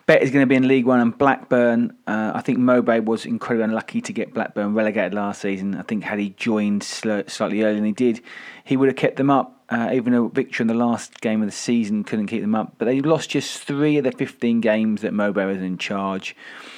bet 0.06 0.21
is 0.21 0.31
going 0.31 0.44
to 0.44 0.47
be 0.47 0.56
in 0.56 0.68
League 0.68 0.86
One 0.86 1.00
and 1.00 1.18
Blackburn. 1.18 1.95
Uh, 2.06 2.33
I 2.36 2.41
think 2.41 2.59
Mowbray 2.59 3.00
was 3.00 3.25
incredibly 3.25 3.63
unlucky 3.63 4.01
to 4.01 4.12
get 4.12 4.33
Blackburn 4.33 4.74
relegated 4.74 5.13
last 5.13 5.41
season. 5.41 5.75
I 5.75 5.83
think 5.83 6.03
had 6.03 6.19
he 6.19 6.31
joined 6.31 6.83
slightly 6.83 7.63
earlier 7.63 7.75
than 7.75 7.86
he 7.86 7.94
did, 7.94 8.21
he 8.65 8.75
would 8.75 8.89
have 8.89 8.97
kept 8.97 9.15
them 9.15 9.29
up. 9.29 9.62
Uh, 9.73 9.89
even 9.91 10.13
though 10.13 10.27
Victor 10.27 10.61
in 10.61 10.67
the 10.67 10.73
last 10.75 11.19
game 11.19 11.41
of 11.41 11.47
the 11.47 11.51
season 11.51 12.03
couldn't 12.03 12.27
keep 12.27 12.41
them 12.41 12.53
up, 12.53 12.75
but 12.77 12.85
they 12.85 13.01
lost 13.01 13.31
just 13.31 13.63
three 13.63 13.97
of 13.97 14.03
the 14.03 14.11
15 14.11 14.61
games 14.61 15.01
that 15.01 15.13
Mowbray 15.13 15.45
was 15.47 15.63
in 15.63 15.79
charge. 15.79 16.35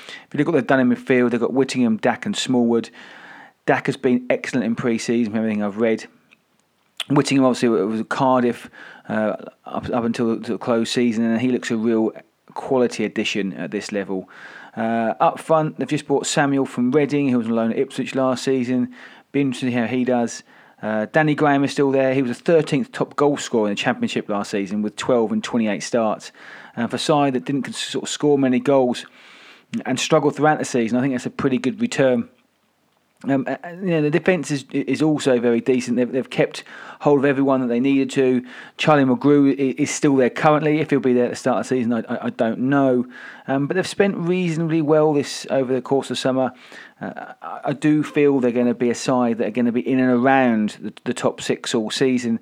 If 0.07 0.33
you 0.33 0.38
look 0.38 0.47
at 0.47 0.53
what 0.53 0.59
they've 0.59 0.68
done 0.68 0.80
in 0.80 0.89
midfield, 0.89 1.31
they've 1.31 1.39
got 1.39 1.51
Whittingham, 1.51 1.97
Dack, 1.97 2.25
and 2.25 2.38
Smallwood. 2.38 2.89
Dack 3.65 3.88
has 3.88 3.97
been 3.97 4.25
excellent 4.30 4.65
in 4.65 4.77
pre-season, 4.77 5.33
from 5.33 5.39
everything 5.39 5.62
I've 5.62 5.75
read. 5.75 6.07
Whittingham 7.09 7.44
obviously 7.44 7.68
was 7.68 8.01
Cardiff 8.07 8.69
uh, 9.09 9.36
up, 9.65 9.89
up 9.89 10.06
until 10.06 10.38
the 10.38 10.57
close 10.57 10.89
season, 10.89 11.25
and 11.25 11.41
he 11.41 11.50
looks 11.50 11.71
a 11.71 11.75
real 11.75 12.13
quality 12.53 13.03
addition 13.03 13.51
at 13.56 13.71
this 13.71 13.91
level. 13.91 14.30
Uh, 14.77 15.15
up 15.19 15.38
front, 15.38 15.80
they've 15.80 15.89
just 15.89 16.07
bought 16.07 16.27
Samuel 16.27 16.65
from 16.65 16.91
Reading, 16.91 17.27
who 17.27 17.39
was 17.39 17.48
on 17.48 17.56
loan 17.56 17.71
at 17.74 17.77
Ipswich 17.77 18.15
last 18.15 18.45
season. 18.45 18.95
Be 19.33 19.41
interesting 19.41 19.71
to 19.71 19.75
see 19.75 19.81
how 19.81 19.88
he 19.88 20.06
does. 20.06 20.44
Uh, 20.86 21.08
Danny 21.12 21.34
Graham 21.34 21.64
is 21.64 21.72
still 21.72 21.90
there. 21.90 22.14
He 22.14 22.22
was 22.22 22.40
the 22.40 22.54
13th 22.54 22.92
top 22.92 23.16
goal 23.16 23.38
scorer 23.38 23.70
in 23.70 23.72
the 23.72 23.76
Championship 23.76 24.30
last 24.30 24.52
season 24.52 24.84
with 24.84 24.96
12 24.98 25.32
and 25.32 25.44
28 25.44 25.82
starts. 25.82 26.32
And 26.76 26.88
for 26.92 26.98
a 26.98 27.00
side 27.00 27.34
that 27.34 27.44
didn't 27.44 27.74
sort 27.74 28.04
of 28.04 28.10
score 28.10 28.38
many 28.38 28.60
goals 28.60 29.04
and 29.84 30.00
struggled 30.00 30.36
throughout 30.36 30.60
the 30.60 30.66
season, 30.66 31.00
I 31.00 31.02
think 31.02 31.16
that's 31.16 31.26
a 31.26 31.32
pretty 31.32 31.58
good 31.58 31.82
return 31.82 32.30
um, 33.23 33.45
uh, 33.47 33.56
uh, 33.63 33.69
you 33.69 33.88
know, 33.88 34.01
the 34.01 34.09
defence 34.09 34.51
is 34.51 34.65
is 34.71 35.01
also 35.01 35.39
very 35.39 35.62
decent. 35.62 35.97
They've, 35.97 36.12
they've 36.12 36.29
kept 36.29 36.63
hold 37.00 37.19
of 37.19 37.25
everyone 37.25 37.62
that 37.62 37.67
they 37.67 37.79
needed 37.79 38.09
to. 38.12 38.45
Charlie 38.77 39.03
Mulgrew 39.03 39.56
is 39.56 39.89
still 39.89 40.15
there 40.15 40.29
currently. 40.29 40.79
If 40.79 40.89
he'll 40.89 41.00
be 41.00 41.13
there 41.13 41.25
at 41.25 41.31
the 41.31 41.35
start 41.35 41.59
of 41.59 41.63
the 41.63 41.75
season, 41.75 41.94
I, 41.94 42.25
I, 42.25 42.29
don't 42.29 42.59
know. 42.59 43.06
Um, 43.47 43.67
but 43.67 43.75
they've 43.75 43.88
spent 43.88 44.17
reasonably 44.17 44.81
well 44.81 45.13
this 45.13 45.47
over 45.50 45.73
the 45.73 45.81
course 45.81 46.12
of 46.12 46.19
summer. 46.19 46.51
Uh, 47.01 47.33
I 47.41 47.73
do 47.73 48.03
feel 48.03 48.39
they're 48.39 48.51
going 48.51 48.67
to 48.67 48.73
be 48.73 48.89
a 48.89 48.95
side 48.95 49.38
that 49.38 49.47
are 49.47 49.51
going 49.51 49.65
to 49.65 49.71
be 49.71 49.88
in 49.88 50.00
and 50.00 50.12
around 50.12 50.77
the, 50.81 50.94
the 51.06 51.13
top 51.13 51.41
six 51.41 51.73
all 51.73 51.91
season. 51.91 52.39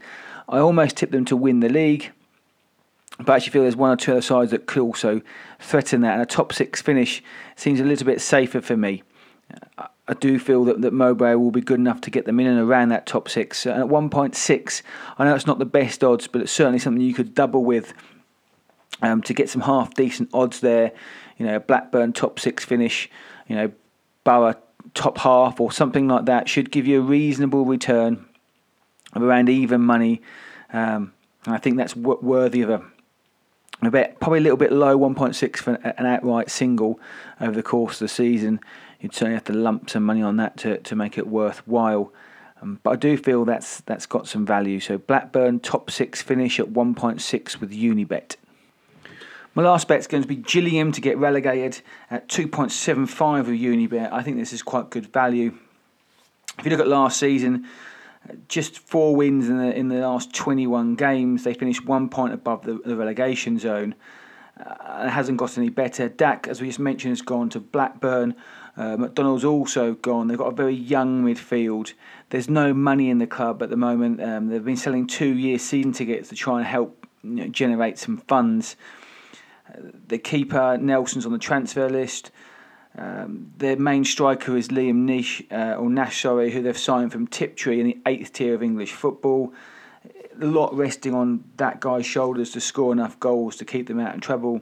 I 0.50 0.60
almost 0.60 0.98
tip 0.98 1.12
them 1.12 1.26
to 1.26 1.38
win 1.38 1.60
the 1.60 1.70
league. 1.70 2.12
But 3.20 3.30
I 3.30 3.36
actually 3.36 3.52
feel 3.52 3.62
there's 3.62 3.76
one 3.76 3.92
or 3.92 3.96
two 3.96 4.12
other 4.12 4.22
sides 4.22 4.52
that 4.52 4.66
could 4.66 4.82
also 4.82 5.22
threaten 5.60 6.02
that. 6.02 6.14
And 6.14 6.22
a 6.22 6.26
top 6.26 6.52
six 6.52 6.82
finish 6.82 7.24
seems 7.56 7.80
a 7.80 7.84
little 7.84 8.06
bit 8.06 8.22
safer 8.22 8.60
for 8.60 8.76
me. 8.76 9.04
I 10.08 10.14
do 10.14 10.38
feel 10.38 10.66
that, 10.66 10.82
that 10.82 10.92
Mowbray 10.92 11.36
will 11.36 11.52
be 11.52 11.62
good 11.62 11.80
enough 11.80 12.02
to 12.02 12.12
get 12.12 12.26
them 12.26 12.40
in 12.40 12.48
and 12.48 12.60
around 12.60 12.90
that 12.90 13.06
top 13.06 13.30
six. 13.30 13.66
And 13.66 13.82
at 13.82 13.88
1.6, 13.88 14.82
I 15.18 15.24
know 15.24 15.36
it's 15.36 15.48
not 15.48 15.60
the 15.60 15.66
best 15.66 16.04
odds, 16.04 16.28
but 16.28 16.42
it's 16.42 16.52
certainly 16.52 16.80
something 16.80 17.02
you 17.02 17.14
could 17.14 17.34
double 17.34 17.64
with 17.64 17.94
um, 19.02 19.22
to 19.24 19.34
get 19.34 19.50
some 19.50 19.62
half 19.62 19.94
decent 19.94 20.30
odds 20.34 20.60
there. 20.60 20.92
You 21.38 21.46
know, 21.46 21.60
Blackburn 21.60 22.12
top 22.12 22.40
six 22.40 22.66
finish, 22.66 23.10
you 23.48 23.56
know, 23.56 23.72
Borough 24.26 24.56
top 24.94 25.18
half 25.20 25.62
or 25.62 25.72
something 25.72 26.08
like 26.10 26.26
that 26.26 26.50
should 26.50 26.70
give 26.70 26.86
you 26.86 27.00
a 27.00 27.04
reasonable 27.04 27.64
return 27.64 28.26
of 29.14 29.24
around 29.24 29.48
even 29.48 29.82
money. 29.82 30.22
Um, 30.74 31.14
I 31.48 31.58
think 31.58 31.78
that's 31.78 31.94
w- 31.94 32.20
worthy 32.22 32.62
of 32.62 32.70
a, 32.70 32.84
a 33.82 33.90
bet. 33.90 34.20
Probably 34.20 34.40
a 34.40 34.42
little 34.42 34.58
bit 34.58 34.74
low, 34.74 34.98
1.6 34.98 35.58
for 35.58 35.76
an 35.76 36.06
outright 36.06 36.52
single 36.52 37.00
over 37.40 37.56
the 37.56 37.64
course 37.64 37.96
of 37.96 38.00
the 38.00 38.08
season 38.10 38.60
you'd 39.04 39.14
certainly 39.14 39.36
have 39.36 39.44
to 39.44 39.54
lump 39.54 39.90
some 39.90 40.04
money 40.04 40.24
on 40.24 40.38
that 40.38 40.56
to, 40.58 40.78
to 40.80 40.96
make 40.96 41.18
it 41.18 41.28
worthwhile. 41.28 42.12
Um, 42.62 42.80
but 42.82 42.92
I 42.92 42.96
do 42.96 43.18
feel 43.18 43.44
that's 43.44 43.82
that's 43.82 44.06
got 44.06 44.28
some 44.28 44.46
value. 44.46 44.80
So 44.80 44.98
Blackburn 44.98 45.60
top 45.60 45.92
six 45.92 46.22
finish 46.22 46.60
at 46.60 46.68
1.6 46.68 47.60
with 47.60 47.72
Unibet. 47.72 48.38
My 49.54 49.62
last 49.62 49.88
bet 49.88 50.00
is 50.00 50.08
going 50.08 50.24
to 50.24 50.28
be 50.28 50.38
Gillingham 50.38 50.94
to 50.94 51.02
get 51.02 51.18
relegated 51.18 51.82
at 52.10 52.28
2.75 52.28 53.46
with 53.46 53.60
Unibet. 53.60 54.12
I 54.12 54.24
think 54.24 54.38
this 54.38 54.52
is 54.52 54.64
quite 54.64 54.90
good 54.90 55.12
value. 55.14 55.54
If 56.58 56.66
you 56.66 56.72
look 56.72 56.80
at 56.80 56.88
last 56.88 57.20
season, 57.20 57.68
just 58.48 58.80
four 58.80 59.16
wins 59.16 59.50
in 59.50 59.58
the 59.58 59.76
in 59.76 59.90
the 59.90 60.00
last 60.00 60.34
21 60.34 60.96
games. 60.96 61.44
They 61.44 61.54
finished 61.54 61.86
one 61.86 62.08
point 62.08 62.34
above 62.34 62.64
the, 62.64 62.80
the 62.86 62.96
relegation 62.96 63.60
zone. 63.60 63.96
Uh, 64.58 65.06
it 65.08 65.10
hasn't 65.10 65.38
got 65.38 65.58
any 65.58 65.70
better. 65.70 66.08
Dack, 66.08 66.48
as 66.48 66.62
we 66.62 66.68
just 66.68 66.80
mentioned, 66.80 67.12
has 67.12 67.22
gone 67.22 67.50
to 67.50 67.60
Blackburn. 67.60 68.36
Uh, 68.76 68.98
McDonald's 68.98 69.46
also 69.46 69.94
gone. 69.94 70.28
They've 70.28 70.38
got 70.38 70.52
a 70.52 70.56
very 70.56 70.74
young 70.74 71.24
midfield. 71.24 71.94
There's 72.30 72.50
no 72.50 72.74
money 72.74 73.10
in 73.10 73.20
the 73.20 73.28
club 73.28 73.62
at 73.62 73.70
the 73.70 73.78
moment. 73.78 74.22
Um, 74.22 74.48
they've 74.48 74.64
been 74.64 74.78
selling 74.78 75.06
two-year 75.06 75.60
season 75.60 75.92
tickets 75.92 76.30
to 76.30 76.36
try 76.36 76.58
and 76.58 76.66
help 76.66 77.06
you 77.24 77.30
know, 77.30 77.48
generate 77.48 78.00
some 78.00 78.18
funds. 78.18 78.76
Uh, 79.70 79.80
the 80.08 80.18
keeper 80.18 80.78
Nelson's 80.80 81.26
on 81.26 81.32
the 81.32 81.38
transfer 81.38 81.88
list. 81.88 82.32
Um, 82.98 83.52
their 83.58 83.76
main 83.76 84.06
striker 84.06 84.56
is 84.58 84.68
Liam 84.70 85.06
Nish, 85.06 85.44
uh, 85.52 85.76
or 85.78 85.90
Nash, 85.90 86.22
sorry, 86.22 86.52
who 86.52 86.62
they've 86.62 86.78
signed 86.78 87.12
from 87.12 87.28
Tiptree 87.28 87.80
in 87.80 87.88
the 87.88 87.98
eighth 88.06 88.34
tier 88.34 88.54
of 88.54 88.62
English 88.62 88.92
football. 88.92 89.54
a 90.40 90.46
lot 90.46 90.76
resting 90.76 91.14
on 91.14 91.44
that 91.58 91.80
guy's 91.80 92.06
shoulders 92.06 92.52
to 92.52 92.62
score 92.62 92.92
enough 92.92 93.20
goals 93.20 93.56
to 93.58 93.66
keep 93.66 93.88
them 93.88 94.00
out 94.00 94.16
of 94.16 94.22
trouble. 94.22 94.62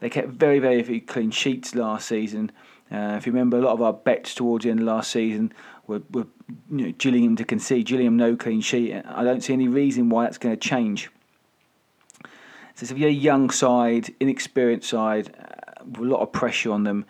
They 0.00 0.10
kept 0.10 0.28
very, 0.28 0.58
very 0.58 0.82
few 0.82 1.00
clean 1.00 1.30
sheets 1.30 1.74
last 1.74 2.08
season. 2.08 2.52
Uh, 2.90 3.14
if 3.16 3.26
you 3.26 3.32
remember, 3.32 3.58
a 3.58 3.60
lot 3.60 3.72
of 3.72 3.82
our 3.82 3.92
bets 3.92 4.34
towards 4.34 4.64
the 4.64 4.70
end 4.70 4.80
of 4.80 4.86
last 4.86 5.10
season 5.10 5.52
were, 5.86 6.02
were 6.10 6.26
you 6.70 6.86
know, 6.86 6.92
Gillingham 6.92 7.36
to 7.36 7.44
concede, 7.44 7.86
Gillingham 7.86 8.16
no 8.16 8.36
clean 8.36 8.60
sheet. 8.60 8.94
I 9.04 9.24
don't 9.24 9.42
see 9.42 9.52
any 9.52 9.68
reason 9.68 10.08
why 10.08 10.24
that's 10.24 10.38
going 10.38 10.56
to 10.56 10.68
change. 10.68 11.10
So 12.74 12.82
it's 12.82 12.92
a 12.92 13.10
young 13.10 13.50
side, 13.50 14.14
inexperienced 14.20 14.88
side, 14.88 15.34
uh, 15.38 15.84
with 15.84 16.00
a 16.02 16.12
lot 16.12 16.20
of 16.20 16.30
pressure 16.32 16.70
on 16.70 16.84
them. 16.84 17.06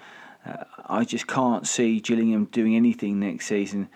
Uh, 0.47 0.65
I 0.87 1.05
just 1.05 1.27
can't 1.27 1.67
see 1.67 2.01
Gillingham 2.01 2.47
doing 2.47 2.77
anything 2.77 3.19
next 3.19 3.47
season. 3.47 3.89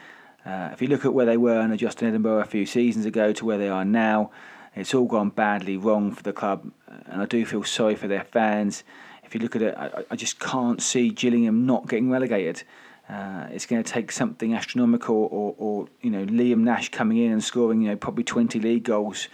Uh, 0.44 0.70
if 0.72 0.82
you 0.82 0.88
look 0.88 1.04
at 1.04 1.14
where 1.14 1.26
they 1.26 1.37
were 1.37 1.60
under 1.60 1.76
Justin 1.76 2.08
Edinburgh 2.08 2.40
a 2.40 2.44
few 2.44 2.66
seasons 2.66 3.06
ago 3.06 3.32
to 3.32 3.44
where 3.44 3.58
they 3.58 3.68
are 3.68 3.84
now, 3.84 4.30
it's 4.75 4.94
all 4.94 5.06
gone 5.06 5.30
badly 5.30 5.76
wrong 5.76 6.12
for 6.12 6.22
the 6.22 6.32
club, 6.32 6.70
and 7.06 7.22
I 7.22 7.26
do 7.26 7.44
feel 7.44 7.64
sorry 7.64 7.94
for 7.94 8.08
their 8.08 8.25
fans. 8.25 8.84
If 9.30 9.37
you 9.37 9.40
look 9.42 9.54
at 9.54 9.62
it, 9.62 9.76
I, 9.78 10.04
I 10.10 10.16
just 10.16 10.40
can't 10.40 10.82
see 10.82 11.10
Gillingham 11.10 11.64
not 11.64 11.87
getting 11.87 12.10
relegated. 12.10 12.64
Uh, 13.08 13.46
it's 13.52 13.64
going 13.64 13.80
to 13.80 13.88
take 13.88 14.10
something 14.10 14.54
astronomical, 14.54 15.28
or, 15.30 15.54
or, 15.56 15.87
you 16.00 16.10
know 16.10 16.26
Liam 16.26 16.58
Nash 16.58 16.88
coming 16.88 17.18
in 17.18 17.30
and 17.30 17.42
scoring 17.42 17.80
you 17.80 17.90
know 17.90 17.96
probably 17.96 18.25
20 18.25 18.58
league 18.58 18.82
goals, 18.82 19.28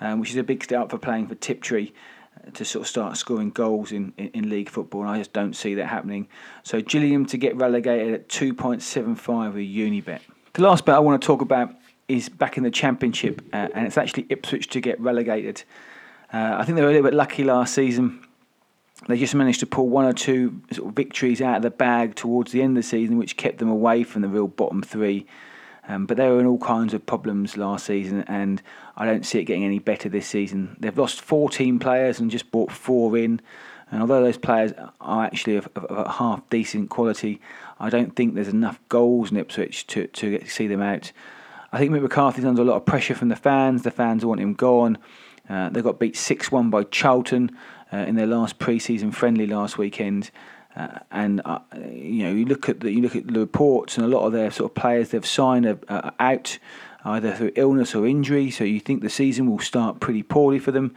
um, 0.00 0.20
which 0.20 0.30
is 0.30 0.36
a 0.36 0.42
big 0.42 0.64
step 0.64 0.88
for 0.88 0.96
playing 0.96 1.26
for 1.26 1.34
Tiptree 1.34 1.92
to 2.54 2.64
sort 2.64 2.84
of 2.84 2.88
start 2.88 3.18
scoring 3.18 3.50
goals 3.50 3.92
in, 3.92 4.14
in, 4.16 4.28
in, 4.28 4.48
league 4.48 4.70
football, 4.70 5.02
and 5.02 5.10
I 5.10 5.18
just 5.18 5.34
don't 5.34 5.54
see 5.54 5.74
that 5.74 5.86
happening. 5.86 6.28
So 6.62 6.80
Gillingham 6.80 7.26
to 7.26 7.36
get 7.36 7.54
relegated 7.54 8.14
at 8.14 8.28
2.75 8.30 9.52
with 9.52 9.56
Unibet. 9.56 10.20
The 10.54 10.62
last 10.62 10.86
bet 10.86 10.94
I 10.94 10.98
want 10.98 11.20
to 11.20 11.26
talk 11.26 11.42
about 11.42 11.74
is 12.08 12.30
back 12.30 12.56
in 12.56 12.62
the 12.62 12.70
Championship, 12.70 13.42
uh, 13.52 13.68
and 13.74 13.86
it's 13.86 13.98
actually 13.98 14.26
Ipswich 14.30 14.68
to 14.68 14.80
get 14.80 14.98
relegated. 14.98 15.62
Uh, 16.32 16.56
I 16.58 16.64
think 16.64 16.76
they 16.76 16.82
were 16.82 16.88
a 16.88 16.92
little 16.92 17.10
bit 17.10 17.14
lucky 17.14 17.44
last 17.44 17.74
season. 17.74 18.21
They 19.08 19.18
just 19.18 19.34
managed 19.34 19.60
to 19.60 19.66
pull 19.66 19.88
one 19.88 20.04
or 20.04 20.12
two 20.12 20.62
sort 20.70 20.88
of 20.88 20.94
victories 20.94 21.42
out 21.42 21.56
of 21.56 21.62
the 21.62 21.70
bag 21.70 22.14
towards 22.14 22.52
the 22.52 22.62
end 22.62 22.76
of 22.76 22.84
the 22.84 22.88
season, 22.88 23.18
which 23.18 23.36
kept 23.36 23.58
them 23.58 23.68
away 23.68 24.04
from 24.04 24.22
the 24.22 24.28
real 24.28 24.46
bottom 24.46 24.82
three. 24.82 25.26
Um, 25.88 26.06
but 26.06 26.16
they 26.16 26.28
were 26.28 26.38
in 26.38 26.46
all 26.46 26.58
kinds 26.58 26.94
of 26.94 27.04
problems 27.04 27.56
last 27.56 27.86
season, 27.86 28.22
and 28.28 28.62
I 28.96 29.04
don't 29.04 29.26
see 29.26 29.40
it 29.40 29.44
getting 29.44 29.64
any 29.64 29.80
better 29.80 30.08
this 30.08 30.28
season. 30.28 30.76
They've 30.78 30.96
lost 30.96 31.20
14 31.20 31.80
players 31.80 32.20
and 32.20 32.30
just 32.30 32.52
brought 32.52 32.70
four 32.70 33.16
in. 33.16 33.40
And 33.90 34.00
although 34.00 34.22
those 34.22 34.38
players 34.38 34.72
are 35.00 35.24
actually 35.24 35.56
of, 35.56 35.68
of, 35.74 35.84
of 35.86 36.14
half 36.14 36.48
decent 36.50 36.88
quality, 36.88 37.40
I 37.80 37.90
don't 37.90 38.14
think 38.14 38.34
there's 38.34 38.48
enough 38.48 38.80
goals 38.88 39.32
in 39.32 39.36
Ipswich 39.36 39.86
to, 39.88 40.06
to 40.06 40.46
see 40.46 40.68
them 40.68 40.80
out. 40.80 41.10
I 41.72 41.78
think 41.78 41.90
Mick 41.90 42.02
McCarthy's 42.02 42.44
under 42.44 42.62
a 42.62 42.64
lot 42.64 42.76
of 42.76 42.86
pressure 42.86 43.14
from 43.14 43.28
the 43.28 43.36
fans. 43.36 43.82
The 43.82 43.90
fans 43.90 44.24
want 44.24 44.40
him 44.40 44.54
gone. 44.54 44.98
Uh, 45.48 45.68
they 45.70 45.82
got 45.82 45.98
beat 45.98 46.16
6 46.16 46.52
1 46.52 46.70
by 46.70 46.84
Charlton 46.84 47.50
uh, 47.92 47.98
in 47.98 48.16
their 48.16 48.26
last 48.26 48.58
pre 48.58 48.78
season 48.78 49.12
friendly 49.12 49.46
last 49.46 49.78
weekend. 49.78 50.30
Uh, 50.74 50.98
and 51.10 51.42
uh, 51.44 51.58
you 51.90 52.24
know, 52.24 52.32
you 52.32 52.46
look 52.46 52.68
at 52.68 52.80
the 52.80 52.90
you 52.90 53.02
look 53.02 53.14
at 53.14 53.26
the 53.26 53.38
reports, 53.38 53.96
and 53.96 54.06
a 54.06 54.08
lot 54.08 54.24
of 54.24 54.32
their 54.32 54.50
sort 54.50 54.70
of 54.70 54.74
players 54.74 55.10
they've 55.10 55.26
signed 55.26 55.66
are, 55.66 55.78
are 55.88 56.14
out 56.18 56.58
either 57.04 57.34
through 57.34 57.52
illness 57.56 57.94
or 57.94 58.06
injury. 58.06 58.50
So 58.50 58.64
you 58.64 58.80
think 58.80 59.02
the 59.02 59.10
season 59.10 59.50
will 59.50 59.58
start 59.58 60.00
pretty 60.00 60.22
poorly 60.22 60.58
for 60.58 60.72
them, 60.72 60.94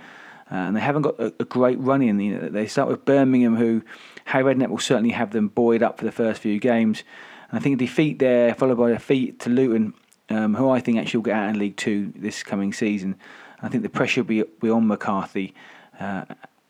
uh, 0.51 0.55
and 0.55 0.75
they 0.75 0.81
haven't 0.81 1.01
got 1.01 1.19
a, 1.19 1.33
a, 1.39 1.45
great 1.45 1.79
run 1.79 2.01
in. 2.01 2.19
You 2.19 2.37
know, 2.37 2.49
they 2.49 2.67
start 2.67 2.87
with 2.87 3.03
Birmingham, 3.03 3.57
who 3.57 3.81
Harry 4.25 4.55
Redknapp 4.55 4.69
will 4.69 4.77
certainly 4.77 5.11
have 5.11 5.31
them 5.31 5.49
buoyed 5.49 5.83
up 5.83 5.97
for 5.97 6.05
the 6.05 6.11
first 6.11 6.41
few 6.41 6.59
games. 6.59 7.03
And 7.49 7.59
I 7.59 7.61
think 7.61 7.75
a 7.75 7.85
defeat 7.85 8.19
there, 8.19 8.53
followed 8.55 8.77
by 8.77 8.91
a 8.91 8.93
defeat 8.93 9.39
to 9.41 9.49
Luton, 9.49 9.93
um, 10.29 10.55
who 10.55 10.69
I 10.69 10.79
think 10.79 10.97
actually 10.97 11.17
will 11.17 11.25
get 11.25 11.35
out 11.35 11.49
in 11.49 11.59
League 11.59 11.77
Two 11.77 12.13
this 12.15 12.43
coming 12.43 12.71
season. 12.71 13.15
I 13.61 13.69
think 13.69 13.83
the 13.83 13.89
pressure 13.89 14.21
will 14.21 14.27
be, 14.27 14.43
be 14.61 14.69
on 14.69 14.87
McCarthy, 14.87 15.53
uh, 15.99 16.25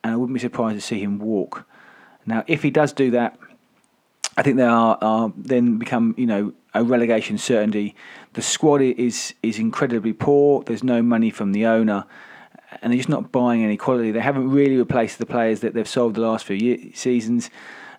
and 0.05 0.13
I 0.13 0.17
wouldn't 0.17 0.35
be 0.35 0.39
surprised 0.39 0.75
to 0.75 0.81
see 0.81 0.99
him 0.99 1.17
walk. 1.17 1.65
Now, 2.27 2.43
if 2.45 2.61
he 2.61 2.69
does 2.69 2.93
do 2.93 3.09
that, 3.11 3.39
I 4.37 4.43
think 4.43 4.57
they 4.57 4.63
are, 4.63 4.99
are 5.01 5.33
then 5.35 5.79
become 5.79 6.13
you 6.15 6.27
know 6.27 6.53
a 6.75 6.83
relegation 6.83 7.39
certainty. 7.39 7.95
The 8.33 8.43
squad 8.43 8.81
is 8.81 9.33
is 9.41 9.57
incredibly 9.57 10.13
poor. 10.13 10.63
There's 10.63 10.83
no 10.83 11.01
money 11.01 11.31
from 11.31 11.53
the 11.53 11.65
owner, 11.65 12.05
and 12.83 12.93
they're 12.93 12.97
just 12.97 13.09
not 13.09 13.31
buying 13.31 13.63
any 13.63 13.77
quality. 13.77 14.11
They 14.11 14.19
haven't 14.19 14.51
really 14.51 14.77
replaced 14.77 15.17
the 15.17 15.25
players 15.25 15.61
that 15.61 15.73
they've 15.73 15.87
sold 15.87 16.13
the 16.13 16.21
last 16.21 16.45
few 16.45 16.55
year, 16.55 16.77
seasons. 16.93 17.49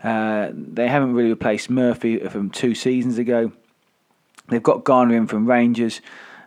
Uh, 0.00 0.50
they 0.52 0.86
haven't 0.86 1.14
really 1.14 1.30
replaced 1.30 1.70
Murphy 1.70 2.20
from 2.28 2.50
two 2.50 2.76
seasons 2.76 3.18
ago. 3.18 3.50
They've 4.48 4.62
got 4.62 4.84
Garner 4.84 5.16
in 5.16 5.26
from 5.26 5.44
Rangers, 5.44 6.00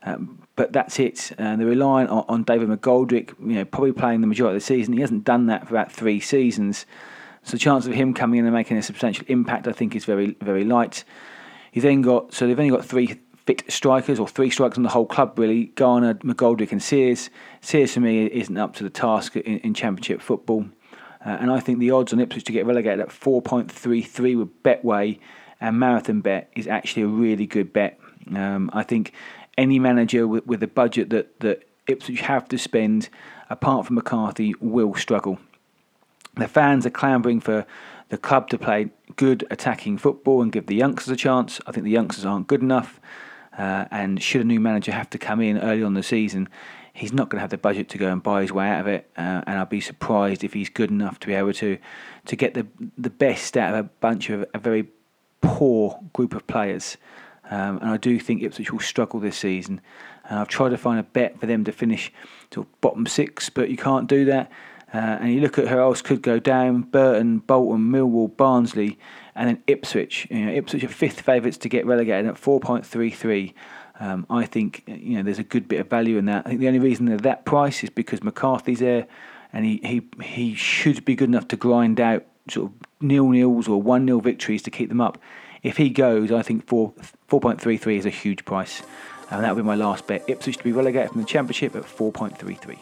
um, 0.10 0.39
but 0.56 0.74
that's 0.74 1.00
it. 1.00 1.32
And 1.38 1.60
they're 1.60 1.68
relying 1.68 2.08
on, 2.08 2.25
on 2.28 2.44
David 2.44 2.70
McGoldrick, 2.70 3.30
you 3.39 3.56
know, 3.56 3.66
probably 3.66 3.94
playing 3.94 4.22
the 4.22 4.28
majority 4.28 4.58
of 4.58 4.62
the 4.62 4.66
season. 4.66 4.94
He 4.94 5.01
hasn't 5.01 5.24
done 5.24 5.46
that 5.48 5.68
for 5.68 5.75
about 5.75 5.92
three 5.92 6.20
seasons. 6.20 6.86
So 7.44 7.51
the 7.51 7.60
chance 7.60 7.86
of 7.88 7.94
him 7.94 8.13
coming 8.13 8.39
in 8.39 8.46
and 8.46 8.54
making 8.54 8.78
a 8.78 8.84
substantial 8.84 9.25
impact, 9.30 9.68
I 9.68 9.72
think, 9.72 9.96
is 9.96 10.06
very, 10.06 10.36
very 10.42 10.66
light. 10.66 11.04
He 11.72 11.80
then 11.80 12.01
got 12.01 12.34
so 12.34 12.48
they've 12.48 12.60
only 12.60 12.72
got 12.72 12.86
three 12.86 13.20
fit 13.46 13.63
strikers 13.72 14.20
or 14.20 14.28
three 14.28 14.50
strikers 14.50 14.78
on 14.78 14.84
the 14.84 14.89
whole 14.89 15.06
club 15.06 15.38
really. 15.39 15.66
Garner, 15.66 16.16
McGoldrick, 16.16 16.72
and 16.72 16.84
Sears. 16.84 17.30
Sears 17.62 17.94
for 17.94 18.01
me 18.01 18.25
isn't 18.25 18.58
up 18.58 18.75
to 18.75 18.84
the 18.84 18.89
task 18.89 19.36
in, 19.36 19.60
in 19.60 19.74
Championship 19.74 20.22
football, 20.22 20.66
uh, 21.25 21.38
and 21.39 21.51
I 21.51 21.60
think 21.60 21.80
the 21.80 21.92
odds 21.92 22.12
on 22.12 22.20
Ipswich 22.20 22.44
to 22.46 22.51
get 22.51 22.66
relegated 22.66 23.00
at 23.00 23.10
4.33 23.10 24.38
with 24.38 24.63
Betway 24.63 25.20
and 25.62 25.80
Marathon 25.80 26.22
Bet 26.22 26.51
is 26.56 26.68
actually 26.68 27.04
a 27.04 27.08
really 27.08 27.46
good 27.46 27.72
bet. 27.72 28.00
Um, 28.36 28.70
I 28.74 28.84
think 28.84 29.13
any 29.60 29.78
manager 29.78 30.28
with, 30.28 30.48
with 30.48 30.62
the 30.62 30.68
budget 30.68 31.10
that 31.12 31.39
that 31.42 31.68
Ipswich 31.88 32.22
have 32.22 32.48
to 32.50 32.58
spend, 32.58 33.10
apart 33.50 33.86
from 33.86 33.96
McCarthy, 33.96 34.54
will 34.60 34.96
struggle. 34.96 35.39
The 36.36 36.48
fans 36.48 36.86
are 36.86 36.92
clamouring 36.92 37.42
for 37.42 37.66
the 38.10 38.18
club 38.18 38.50
to 38.50 38.58
play 38.58 38.89
good 39.16 39.46
attacking 39.51 39.98
football 39.98 40.42
and 40.42 40.51
give 40.51 40.68
the 40.68 40.75
youngsters 40.75 41.12
a 41.12 41.16
chance. 41.16 41.60
I 41.68 41.72
think 41.72 41.84
the 41.84 41.92
youngsters 41.92 42.25
aren't 42.25 42.48
good 42.48 42.62
enough. 42.62 43.00
Uh, 43.58 43.86
and 43.92 44.22
should 44.22 44.42
a 44.42 44.46
new 44.46 44.60
manager 44.60 44.92
have 44.94 45.10
to 45.10 45.18
come 45.18 45.42
in 45.42 45.58
early 45.58 45.84
on 45.84 45.94
the 45.94 46.04
season, 46.04 46.48
he's 46.94 47.12
not 47.12 47.30
going 47.30 47.38
to 47.38 47.42
have 47.42 47.50
the 47.50 47.58
budget 47.58 47.89
to 47.89 47.98
go 47.98 48.10
and 48.10 48.24
buy 48.24 48.42
his 48.42 48.54
way 48.54 48.70
out 48.70 48.82
of 48.82 48.88
it. 48.88 49.10
Uh, 49.18 49.42
and 49.46 49.60
I'd 49.60 49.70
be 49.70 49.82
surprised 49.82 50.44
if 50.44 50.54
he's 50.54 50.70
good 50.70 50.92
enough 50.92 51.20
to 51.20 51.28
be 51.28 51.34
able 51.34 51.54
to 51.54 51.78
to 52.25 52.36
get 52.36 52.54
the 52.54 52.68
the 52.98 53.10
best 53.10 53.58
out 53.58 53.74
of 53.74 53.86
a 53.86 53.89
bunch 54.00 54.30
of 54.30 54.46
a 54.54 54.60
very 54.60 54.88
poor 55.42 56.00
group 56.13 56.34
of 56.34 56.48
players. 56.48 56.98
Um, 57.50 57.77
and 57.77 57.89
I 57.89 57.98
do 57.98 58.20
think 58.20 58.44
Ipswich 58.44 58.72
will 58.72 58.79
struggle 58.79 59.20
this 59.20 59.38
season. 59.38 59.82
And 60.29 60.39
I've 60.39 60.48
tried 60.48 60.70
to 60.70 60.77
find 60.77 61.00
a 61.00 61.03
bet 61.03 61.39
for 61.39 61.48
them 61.48 61.63
to 61.63 61.72
finish 61.72 62.12
to 62.51 62.68
bottom 62.82 63.06
six, 63.08 63.50
but 63.50 63.70
you 63.70 63.77
can't 63.77 64.08
do 64.08 64.25
that. 64.25 64.51
Uh, 64.94 64.98
and 64.98 65.34
you 65.34 65.39
look 65.39 65.60
at 65.60 65.68
who 65.68 65.77
else 65.77 66.01
could 66.01 66.22
go 66.22 66.39
down: 66.39 66.82
Burton, 66.82 67.39
Bolton, 67.39 67.91
Millwall, 67.91 68.36
Barnsley, 68.36 68.98
and 69.36 69.48
then 69.48 69.63
Ipswich. 69.68 70.27
You 70.32 70.46
know, 70.46 70.51
Ipswich 70.51 70.84
are 70.84 70.88
fifth 70.88 71.22
favourites 71.22 71.58
to 71.58 71.70
get 71.70 71.86
relegated 71.86 72.27
at 72.27 72.36
4.33. 72.36 73.53
Um, 74.00 74.25
I 74.29 74.46
think 74.46 74.84
you 74.88 75.18
know 75.18 75.24
there's 75.24 75.39
a 75.39 75.44
good 75.44 75.68
bit 75.68 75.82
of 75.82 75.89
value 75.89 76.18
in 76.18 76.25
that. 76.25 76.46
I 76.46 76.50
think 76.50 76.62
the 76.62 76.68
only 76.68 76.79
reason 76.79 77.06
they're 77.06 77.18
that 77.18 77.46
price 77.46 77.84
is 77.84 77.89
because 77.89 78.24
McCarthy's 78.24 78.79
there, 78.79 79.08
and 79.53 79.65
he 79.65 79.79
he, 79.84 80.24
he 80.24 80.56
should 80.56 81.06
be 81.06 81.15
good 81.15 81.29
enough 81.29 81.48
to 81.50 81.58
grind 81.58 82.00
out 82.00 82.25
sort 82.50 82.72
of 82.72 82.77
nil 83.01 83.29
nils 83.29 83.68
or 83.68 83.82
one 83.82 84.06
nil 84.06 84.22
victories 84.22 84.63
to 84.63 84.72
keep 84.72 84.89
them 84.89 85.01
up. 85.01 85.20
If 85.63 85.78
he 85.78 85.89
goes, 85.89 86.32
I 86.32 86.42
think 86.42 86.66
four 86.68 86.94
four 87.28 87.39
point 87.39 87.60
three 87.60 87.78
three 87.78 87.98
is 87.98 88.06
a 88.06 88.10
huge 88.10 88.46
price, 88.46 88.82
and 89.30 89.44
that 89.44 89.50
will 89.50 89.63
be 89.63 89.68
my 89.68 89.75
last 89.75 90.08
bet. 90.08 90.24
Ipswich 90.28 90.58
to 90.58 90.63
be 90.63 90.72
relegated 90.72 91.12
from 91.12 91.22
the 91.22 91.28
Championship 91.28 91.75
at 91.75 91.86
four 91.86 92.12
point 92.12 92.38
three 92.38 92.56
three. 92.56 92.80